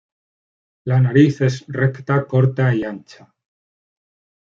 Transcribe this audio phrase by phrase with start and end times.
[0.91, 3.31] La nariz es recta, corta y ancha.